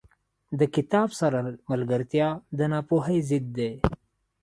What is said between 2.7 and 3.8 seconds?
ناپوهۍ ضد دی.